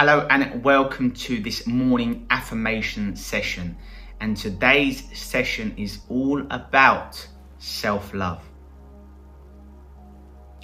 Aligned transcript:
Hello 0.00 0.28
and 0.30 0.62
welcome 0.62 1.10
to 1.10 1.40
this 1.40 1.66
morning 1.66 2.24
affirmation 2.30 3.16
session. 3.16 3.76
And 4.20 4.36
today's 4.36 5.02
session 5.18 5.74
is 5.76 6.02
all 6.08 6.40
about 6.52 7.26
self 7.58 8.14
love. 8.14 8.40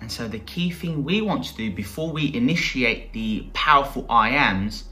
And 0.00 0.10
so, 0.10 0.26
the 0.26 0.40
key 0.40 0.72
thing 0.72 1.04
we 1.04 1.20
want 1.20 1.44
to 1.44 1.54
do 1.54 1.70
before 1.70 2.10
we 2.10 2.34
initiate 2.34 3.12
the 3.12 3.46
powerful 3.52 4.04
I 4.10 4.30
ams 4.30 4.88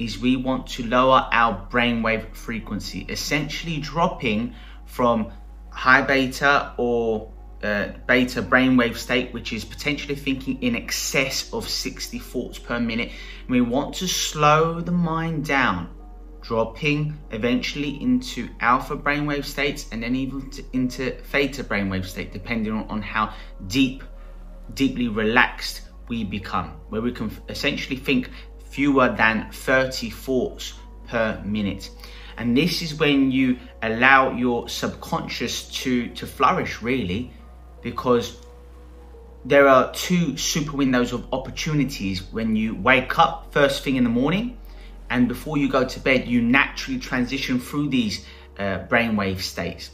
is 0.00 0.18
we 0.18 0.34
want 0.34 0.66
to 0.70 0.84
lower 0.84 1.28
our 1.30 1.64
brainwave 1.70 2.34
frequency, 2.34 3.06
essentially 3.08 3.78
dropping 3.78 4.52
from 4.84 5.30
high 5.70 6.02
beta 6.02 6.74
or 6.76 7.30
uh, 7.62 7.88
beta 8.06 8.42
brainwave 8.42 8.96
state, 8.96 9.32
which 9.32 9.52
is 9.52 9.64
potentially 9.64 10.14
thinking 10.14 10.62
in 10.62 10.74
excess 10.74 11.52
of 11.52 11.68
60 11.68 12.18
thoughts 12.18 12.58
per 12.58 12.80
minute. 12.80 13.10
we 13.48 13.60
want 13.60 13.94
to 13.96 14.08
slow 14.08 14.80
the 14.80 14.92
mind 14.92 15.44
down, 15.44 15.88
dropping 16.40 17.18
eventually 17.32 18.00
into 18.00 18.48
alpha 18.60 18.96
brainwave 18.96 19.44
states 19.44 19.86
and 19.92 20.02
then 20.02 20.16
even 20.16 20.50
to, 20.50 20.64
into 20.72 21.10
theta 21.10 21.62
brainwave 21.62 22.06
state, 22.06 22.32
depending 22.32 22.72
on, 22.72 22.84
on 22.88 23.02
how 23.02 23.34
deep, 23.66 24.02
deeply 24.74 25.08
relaxed 25.08 25.82
we 26.08 26.24
become, 26.24 26.70
where 26.88 27.02
we 27.02 27.12
can 27.12 27.30
essentially 27.48 27.96
think 27.96 28.30
fewer 28.70 29.08
than 29.08 29.50
30 29.52 30.10
thoughts 30.10 30.74
per 31.06 31.42
minute. 31.44 31.90
And 32.36 32.56
this 32.56 32.80
is 32.80 32.94
when 32.94 33.30
you 33.30 33.58
allow 33.82 34.32
your 34.32 34.68
subconscious 34.68 35.68
to, 35.82 36.08
to 36.14 36.26
flourish, 36.26 36.80
really, 36.80 37.30
because 37.82 38.36
there 39.44 39.68
are 39.68 39.92
two 39.92 40.36
super 40.36 40.76
windows 40.76 41.12
of 41.12 41.26
opportunities 41.32 42.22
when 42.32 42.56
you 42.56 42.74
wake 42.74 43.18
up 43.18 43.52
first 43.52 43.82
thing 43.82 43.96
in 43.96 44.04
the 44.04 44.10
morning 44.10 44.58
and 45.10 45.26
before 45.26 45.58
you 45.58 45.68
go 45.68 45.84
to 45.84 46.00
bed, 46.00 46.28
you 46.28 46.40
naturally 46.40 47.00
transition 47.00 47.58
through 47.58 47.88
these 47.88 48.24
uh, 48.58 48.86
brainwave 48.88 49.40
states. 49.40 49.90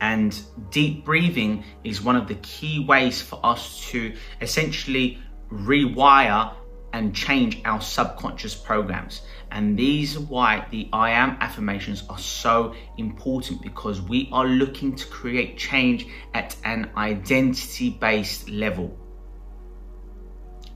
And 0.00 0.38
deep 0.70 1.04
breathing 1.04 1.64
is 1.82 2.00
one 2.00 2.14
of 2.14 2.28
the 2.28 2.36
key 2.36 2.84
ways 2.84 3.20
for 3.20 3.40
us 3.42 3.80
to 3.90 4.14
essentially 4.40 5.18
rewire 5.50 6.54
and 6.96 7.14
change 7.14 7.60
our 7.66 7.78
subconscious 7.78 8.54
programs. 8.54 9.20
And 9.50 9.78
these 9.78 10.16
are 10.16 10.20
why 10.20 10.66
the 10.70 10.88
I 10.94 11.10
am 11.10 11.36
affirmations 11.40 12.04
are 12.08 12.18
so 12.18 12.74
important 12.96 13.60
because 13.60 14.00
we 14.00 14.30
are 14.32 14.46
looking 14.46 14.96
to 14.96 15.06
create 15.08 15.58
change 15.58 16.06
at 16.32 16.56
an 16.64 16.90
identity 16.96 17.90
based 17.90 18.48
level. 18.48 18.96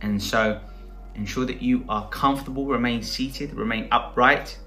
And 0.02 0.22
so 0.22 0.60
ensure 1.14 1.46
that 1.46 1.62
you 1.62 1.86
are 1.88 2.06
comfortable, 2.10 2.66
remain 2.66 3.02
seated, 3.02 3.54
remain 3.54 3.88
upright. 3.90 4.58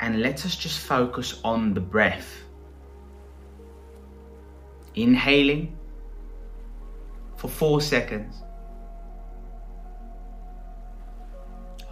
And 0.00 0.20
let 0.20 0.44
us 0.46 0.56
just 0.56 0.80
focus 0.80 1.40
on 1.44 1.74
the 1.74 1.80
breath. 1.80 2.42
Inhaling 4.96 5.78
for 7.36 7.46
four 7.46 7.80
seconds 7.80 8.42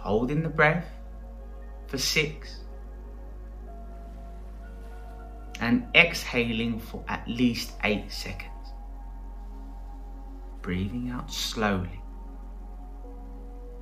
holding 0.07 0.41
the 0.41 0.47
breath 0.47 0.85
for 1.87 1.97
six, 1.97 2.61
and 5.59 5.85
exhaling 5.93 6.79
for 6.79 7.03
at 7.09 7.27
least 7.27 7.73
eight 7.83 8.09
seconds. 8.09 8.71
Breathing 10.61 11.09
out 11.09 11.29
slowly. 11.29 12.01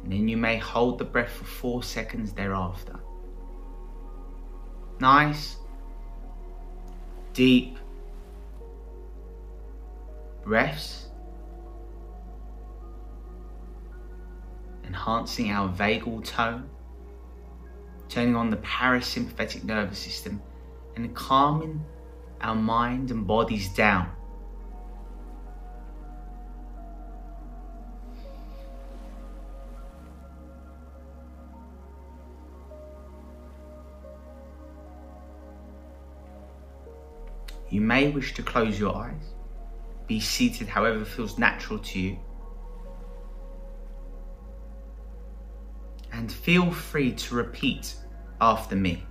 And 0.01 0.11
then 0.11 0.27
you 0.27 0.35
may 0.35 0.57
hold 0.57 0.97
the 0.97 1.05
breath 1.05 1.29
for 1.29 1.45
four 1.45 1.83
seconds 1.83 2.33
thereafter. 2.33 2.99
Nice, 4.99 5.57
deep 7.33 7.77
breaths 10.43 11.04
enhancing 15.05 15.51
our 15.51 15.69
vagal 15.69 16.25
tone, 16.25 16.67
turning 18.09 18.35
on 18.35 18.49
the 18.49 18.57
parasympathetic 18.57 19.63
nervous 19.63 19.99
system, 19.99 20.41
and 20.95 21.13
calming 21.15 21.83
our 22.41 22.55
mind 22.55 23.11
and 23.11 23.27
bodies 23.27 23.69
down. 23.69 24.09
You 37.69 37.81
may 37.81 38.09
wish 38.09 38.33
to 38.35 38.43
close 38.43 38.79
your 38.79 38.95
eyes, 38.95 39.33
be 40.07 40.19
seated 40.19 40.67
however 40.67 41.05
feels 41.05 41.37
natural 41.37 41.77
to 41.79 41.99
you. 41.99 42.17
And 46.15 46.31
feel 46.31 46.71
free 46.71 47.11
to 47.11 47.35
repeat 47.35 47.95
after 48.39 48.75
me. 48.75 49.03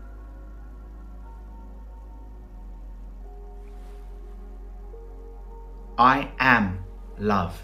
I 5.98 6.31
am 6.41 6.82
love. 7.19 7.62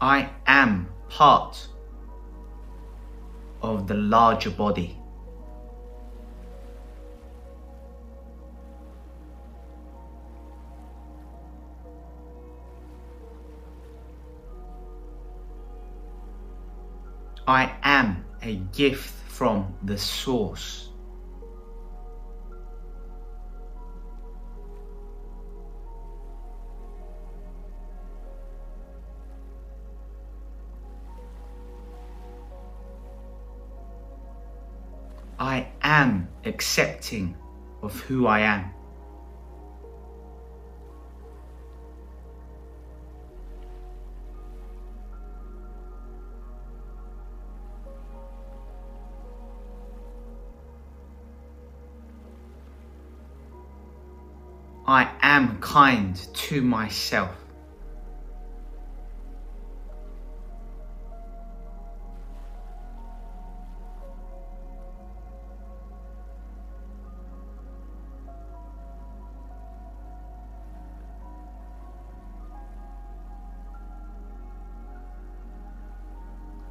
I 0.00 0.30
am 0.46 0.88
part 1.08 1.66
of 3.60 3.88
the 3.88 3.94
larger 3.94 4.50
body. 4.50 4.96
I 17.48 17.72
am 17.84 18.24
a 18.42 18.56
gift 18.72 19.14
from 19.28 19.72
the 19.84 19.96
source. 19.96 20.88
I 35.38 35.68
am 35.82 36.28
accepting 36.44 37.36
of 37.82 38.00
who 38.00 38.26
I 38.26 38.40
am. 38.40 38.75
I 54.88 55.10
am 55.20 55.58
kind 55.60 56.16
to 56.34 56.62
myself. 56.62 57.34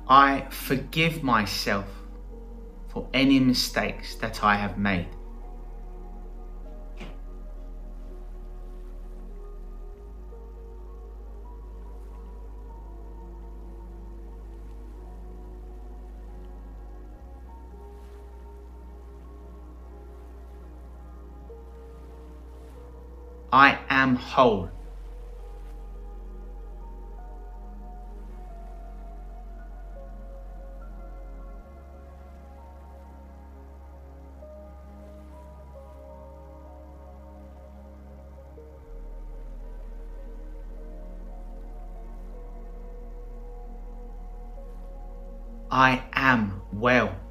I 0.07 0.47
forgive 0.51 1.21
myself 1.21 1.89
for 2.87 3.09
any 3.13 3.39
mistakes 3.39 4.15
that 4.15 4.41
I 4.41 4.55
have 4.55 4.77
made. 4.77 5.14
I 23.55 23.79
am 23.89 24.17
whole. 24.17 24.69
I 45.71 46.03
am 46.13 46.61
well. 46.73 47.24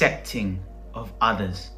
Accepting 0.00 0.58
of 0.94 1.12
others. 1.20 1.72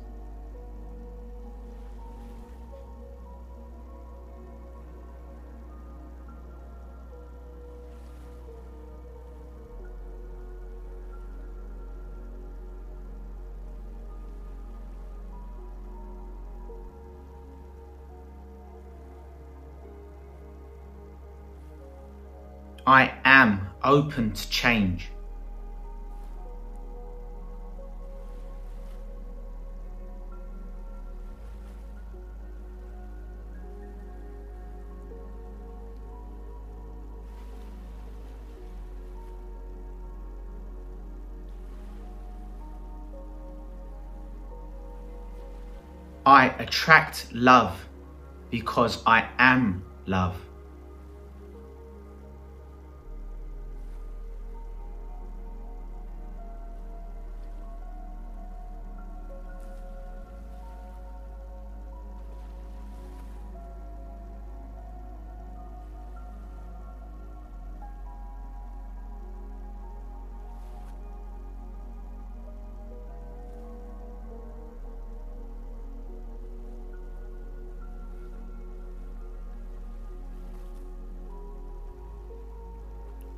I 22.86 23.12
am 23.24 23.68
open 23.82 24.32
to 24.32 24.48
change. 24.48 25.08
I 46.24 46.48
attract 46.58 47.32
love 47.32 47.76
because 48.50 49.02
I 49.06 49.28
am 49.38 49.84
love. 50.06 50.36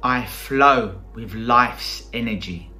I 0.06 0.27
flow 0.27 1.01
with 1.15 1.33
life's 1.33 2.11
energy. 2.12 2.71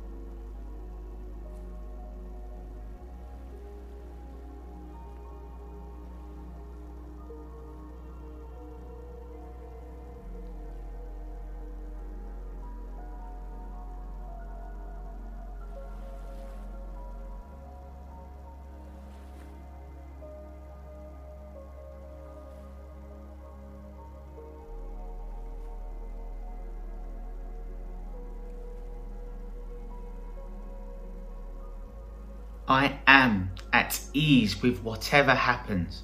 I 32.75 32.99
am 33.06 33.53
at 33.73 34.00
ease 34.15 34.61
with 34.61 34.82
whatever 34.82 35.32
happens. 35.32 36.03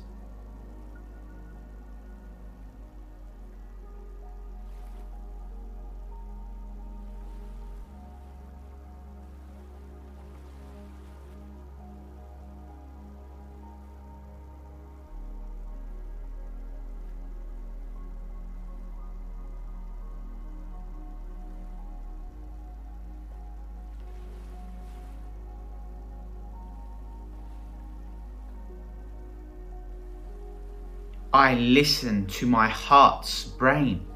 I 31.32 31.54
listen 31.54 32.26
to 32.26 32.46
my 32.46 32.68
heart's 32.68 33.44
brain. 33.44 34.09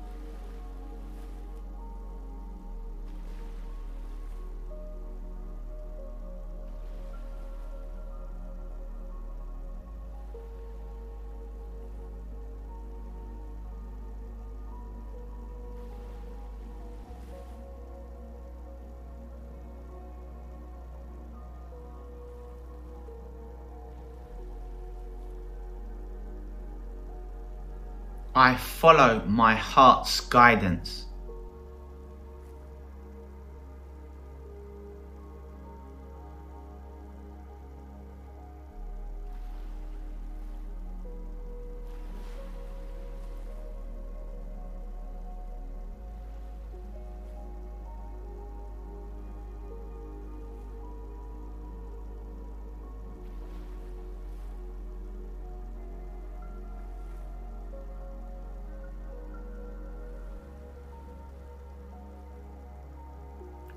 I 28.37 28.57
follow 28.57 29.23
my 29.27 29.55
heart's 29.55 30.21
guidance. 30.21 31.05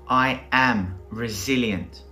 I 0.08 0.40
am 0.52 0.98
resilient. 1.10 2.02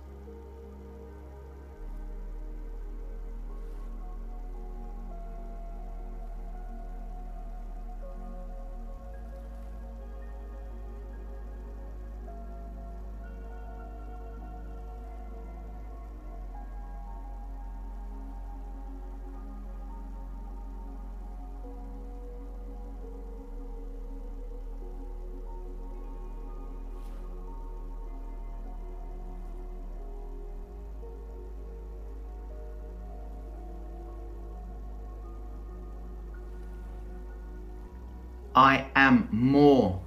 I 38.57 38.87
am 38.95 39.29
more 39.31 40.01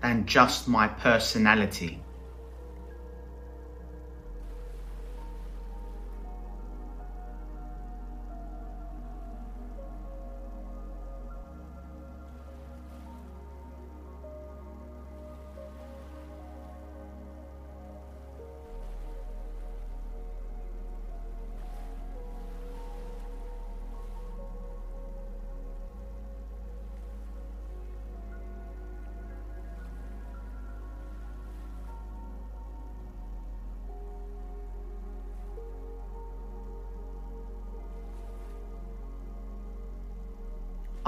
than 0.00 0.24
just 0.24 0.68
my 0.68 0.88
personality. 0.88 2.02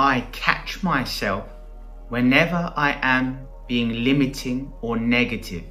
I 0.03 0.23
catch 0.33 0.83
myself 0.83 1.45
whenever 2.09 2.73
I 2.75 2.99
am 3.03 3.47
being 3.69 4.03
limiting 4.03 4.73
or 4.81 4.97
negative. 4.97 5.65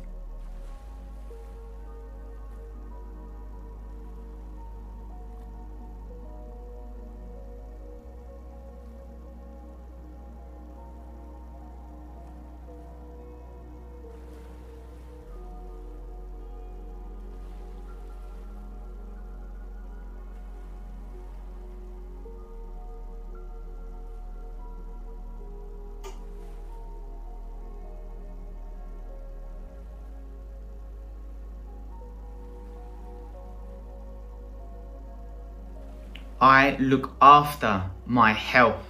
I 36.41 36.77
look 36.79 37.11
after 37.21 37.83
my 38.05 38.31
health. 38.31 38.85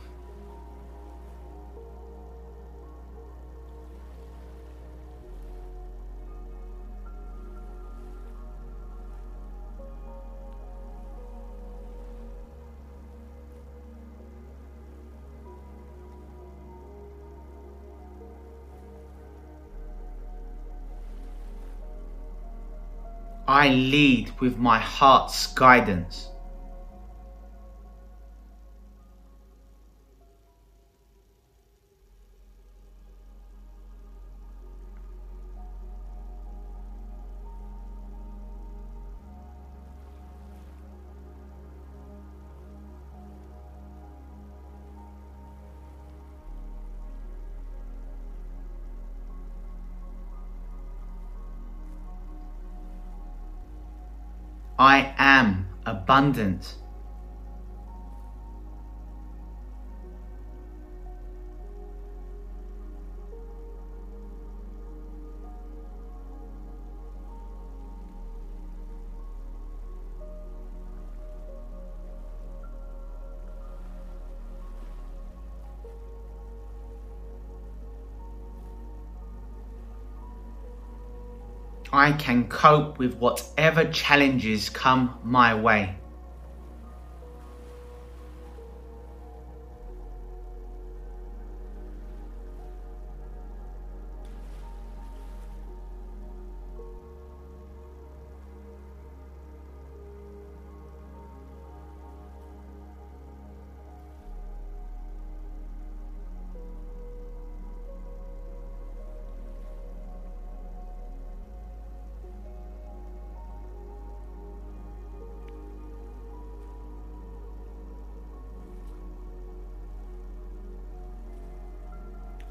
I 23.48 23.70
lead 23.70 24.40
with 24.40 24.58
my 24.58 24.78
heart's 24.78 25.48
guidance. 25.48 26.29
I 54.80 55.14
am 55.18 55.68
abundant. 55.86 56.79
I 81.92 82.12
can 82.12 82.48
cope 82.48 83.00
with 83.00 83.16
whatever 83.16 83.86
challenges 83.86 84.70
come 84.70 85.20
my 85.24 85.56
way. 85.56 85.99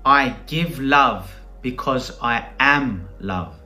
I 0.09 0.35
give 0.47 0.81
love 0.81 1.31
because 1.61 2.17
I 2.23 2.49
am 2.59 3.11
love. 3.21 3.58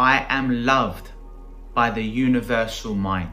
I 0.00 0.24
am 0.30 0.64
loved 0.64 1.10
by 1.74 1.90
the 1.90 2.02
universal 2.02 2.94
mind. 2.94 3.32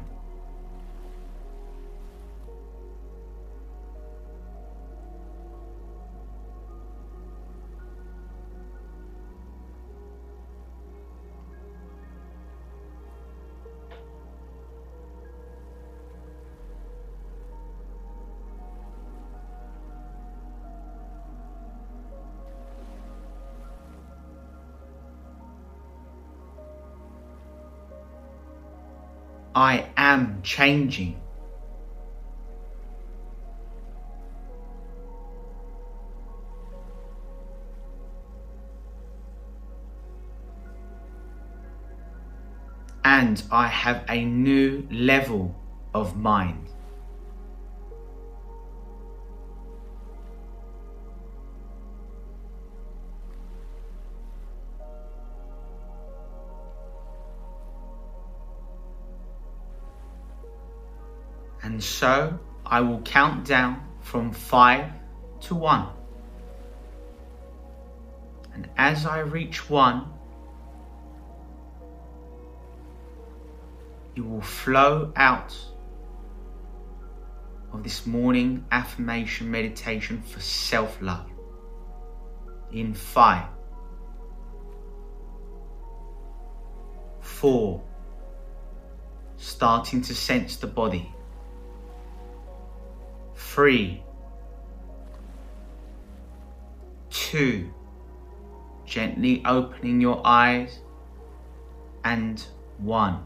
I 29.57 29.89
am 29.97 30.43
changing. 30.43 31.19
And 43.03 43.41
I 43.51 43.65
have 43.65 44.05
a 44.07 44.23
new 44.23 44.87
level 44.91 45.55
of 45.95 46.15
mind. 46.15 46.69
And 61.77 61.83
so 61.83 62.39
I 62.65 62.81
will 62.81 63.01
count 63.01 63.45
down 63.45 63.87
from 64.01 64.31
five 64.31 64.91
to 65.41 65.53
one. 65.53 65.87
And 68.51 68.67
as 68.79 69.05
I 69.05 69.19
reach 69.19 69.69
one, 69.69 70.11
you 74.15 74.23
will 74.23 74.41
flow 74.41 75.13
out 75.15 75.55
of 77.71 77.83
this 77.83 78.07
morning 78.07 78.65
affirmation 78.71 79.51
meditation 79.51 80.23
for 80.23 80.39
self 80.39 80.99
love. 80.99 81.29
In 82.71 82.95
five, 82.95 83.49
four, 87.21 87.83
starting 89.35 90.01
to 90.01 90.15
sense 90.15 90.55
the 90.55 90.65
body 90.65 91.13
three, 93.57 94.03
two, 97.09 97.73
gently 98.85 99.41
opening 99.45 99.99
your 99.99 100.21
eyes, 100.23 100.77
and 102.03 102.45
one. 102.77 103.25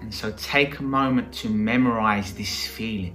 And 0.00 0.12
so 0.12 0.32
take 0.32 0.80
a 0.80 0.82
moment 0.82 1.32
to 1.34 1.48
memorize 1.48 2.34
this 2.34 2.66
feeling. 2.66 3.14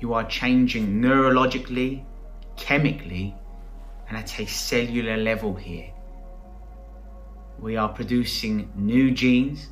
You 0.00 0.14
are 0.14 0.24
changing 0.24 1.00
neurologically, 1.00 2.04
chemically, 2.56 3.36
and 4.08 4.16
at 4.16 4.38
a 4.38 4.46
cellular 4.46 5.16
level 5.16 5.54
here. 5.54 5.92
We 7.58 7.76
are 7.76 7.88
producing 7.88 8.70
new 8.74 9.10
genes. 9.10 9.68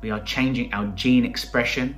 We 0.00 0.10
are 0.10 0.20
changing 0.20 0.72
our 0.72 0.86
gene 0.88 1.24
expression. 1.24 1.96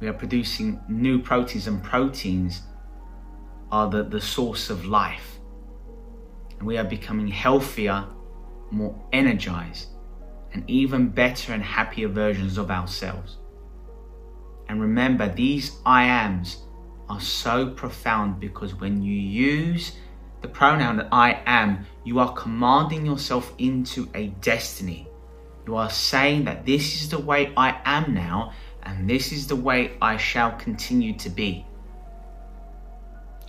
We 0.00 0.08
are 0.08 0.12
producing 0.12 0.80
new 0.88 1.20
proteins, 1.20 1.66
and 1.66 1.82
proteins 1.82 2.62
are 3.70 3.88
the, 3.88 4.02
the 4.02 4.20
source 4.20 4.70
of 4.70 4.84
life. 4.86 5.38
And 6.58 6.66
we 6.66 6.78
are 6.78 6.84
becoming 6.84 7.28
healthier, 7.28 8.04
more 8.70 8.94
energized, 9.12 9.88
and 10.52 10.68
even 10.68 11.08
better 11.08 11.52
and 11.52 11.62
happier 11.62 12.08
versions 12.08 12.58
of 12.58 12.70
ourselves. 12.70 13.38
And 14.68 14.80
remember, 14.80 15.28
these 15.32 15.76
I 15.84 16.04
ams 16.04 16.58
are 17.08 17.20
so 17.20 17.68
profound 17.70 18.40
because 18.40 18.74
when 18.74 19.02
you 19.02 19.14
use 19.14 19.92
the 20.42 20.48
pronoun 20.48 20.96
that 20.98 21.08
I 21.12 21.40
am, 21.46 21.86
you 22.04 22.18
are 22.18 22.32
commanding 22.32 23.06
yourself 23.06 23.52
into 23.58 24.08
a 24.14 24.28
destiny. 24.40 25.08
You 25.66 25.76
are 25.76 25.90
saying 25.90 26.44
that 26.44 26.64
this 26.64 27.02
is 27.02 27.08
the 27.08 27.18
way 27.18 27.52
I 27.56 27.80
am 27.84 28.14
now, 28.14 28.52
and 28.82 29.08
this 29.08 29.32
is 29.32 29.46
the 29.46 29.56
way 29.56 29.92
I 30.00 30.16
shall 30.16 30.52
continue 30.52 31.16
to 31.18 31.30
be. 31.30 31.66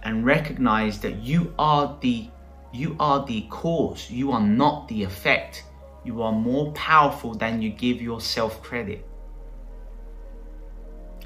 And 0.03 0.25
recognize 0.25 0.99
that 1.01 1.17
you 1.17 1.53
are 1.59 1.97
the 2.01 2.29
you 2.73 2.95
are 2.99 3.25
the 3.25 3.41
cause, 3.49 4.09
you 4.11 4.31
are 4.31 4.41
not 4.41 4.87
the 4.87 5.03
effect. 5.03 5.63
You 6.03 6.21
are 6.21 6.31
more 6.31 6.71
powerful 6.73 7.33
than 7.33 7.61
you 7.61 7.69
give 7.69 8.01
yourself 8.01 8.61
credit. 8.61 9.05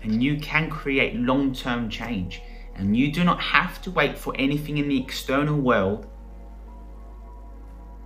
And 0.03 0.24
you 0.24 0.37
can 0.40 0.70
create 0.70 1.16
long 1.16 1.53
term 1.53 1.90
change. 1.90 2.42
And 2.75 2.96
you 2.96 3.11
do 3.11 3.24
not 3.24 3.40
have 3.42 3.81
to 3.83 3.92
wait 3.92 4.18
for 4.18 4.33
anything 4.37 4.77
in 4.77 4.87
the 4.87 5.00
external 5.00 5.59
world 5.59 6.07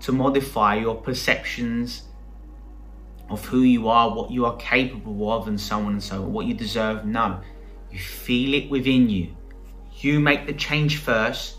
to 0.02 0.12
modify 0.12 0.76
your 0.76 0.96
perceptions 0.96 2.04
of 3.30 3.46
who 3.46 3.62
you 3.62 3.88
are, 3.88 4.16
what 4.16 4.32
you 4.32 4.46
are 4.46 4.56
capable 4.58 5.32
of, 5.32 5.48
and 5.48 5.60
so 5.60 5.78
on 5.78 5.94
and 5.94 6.04
so 6.04 6.24
on, 6.24 6.34
what 6.34 6.46
you 6.46 6.54
deserve. 6.54 7.06
No, 7.06 7.42
you 7.92 8.00
feel 8.00 8.54
it 8.54 8.70
within 8.70 9.10
you. 9.10 9.36
You 9.98 10.20
make 10.20 10.46
the 10.46 10.54
change 10.54 10.98
first, 10.98 11.58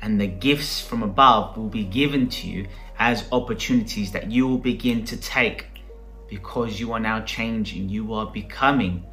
and 0.00 0.20
the 0.20 0.26
gifts 0.26 0.80
from 0.80 1.02
above 1.02 1.56
will 1.56 1.68
be 1.68 1.84
given 1.84 2.28
to 2.28 2.48
you 2.48 2.66
as 2.98 3.24
opportunities 3.32 4.12
that 4.12 4.30
you 4.30 4.46
will 4.46 4.58
begin 4.58 5.04
to 5.06 5.16
take 5.16 5.71
because 6.32 6.80
you 6.80 6.92
are 6.92 6.98
now 6.98 7.20
changing. 7.20 7.90
You 7.90 8.14
are 8.14 8.24
becoming 8.24 9.04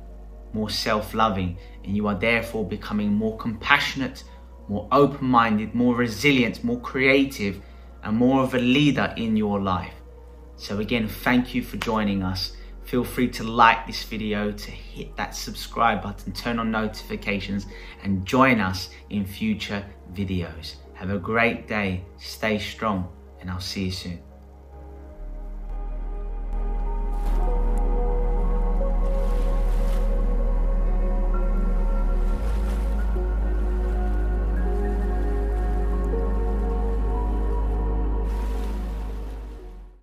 more 0.53 0.69
self 0.69 1.13
loving, 1.13 1.57
and 1.83 1.93
you 1.93 2.07
are 2.07 2.15
therefore 2.15 2.65
becoming 2.65 3.13
more 3.13 3.35
compassionate, 3.35 4.23
more 4.69 4.87
open 4.93 5.27
minded, 5.27 5.75
more 5.75 5.95
resilient, 5.95 6.63
more 6.63 6.79
creative, 6.79 7.61
and 8.03 8.15
more 8.15 8.41
of 8.41 8.53
a 8.53 8.57
leader 8.57 9.13
in 9.17 9.35
your 9.35 9.59
life. 9.59 9.95
So, 10.55 10.79
again, 10.79 11.09
thank 11.09 11.53
you 11.53 11.61
for 11.61 11.75
joining 11.75 12.23
us. 12.23 12.55
Feel 12.85 13.03
free 13.03 13.27
to 13.31 13.43
like 13.43 13.85
this 13.85 14.03
video, 14.03 14.53
to 14.53 14.71
hit 14.71 15.17
that 15.17 15.35
subscribe 15.35 16.01
button, 16.01 16.31
turn 16.31 16.57
on 16.57 16.71
notifications, 16.71 17.65
and 18.01 18.25
join 18.25 18.61
us 18.61 18.91
in 19.09 19.25
future 19.25 19.85
videos. 20.13 20.75
Have 20.93 21.09
a 21.09 21.19
great 21.19 21.67
day, 21.67 22.05
stay 22.17 22.59
strong, 22.59 23.09
and 23.41 23.51
I'll 23.51 23.59
see 23.59 23.85
you 23.85 23.91
soon. 23.91 24.28